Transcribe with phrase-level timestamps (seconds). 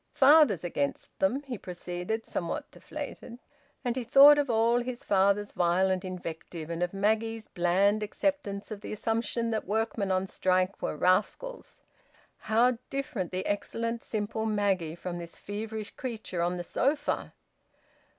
[0.15, 3.37] "Father's against them," he proceeded, somewhat deflated.
[3.85, 8.81] And he thought of all his father's violent invective, and of Maggie's bland acceptance of
[8.81, 11.83] the assumption that workmen on strike were rascals
[12.49, 17.33] how different the excellent simple Maggie from this feverish creature on the sofa!